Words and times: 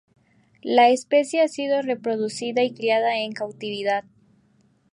La 0.63 0.89
especie 0.89 1.43
ha 1.43 1.47
sido 1.47 1.83
reproducida 1.83 2.63
y 2.63 2.73
criada 2.73 3.19
en 3.19 3.33
cautividad. 3.33 4.03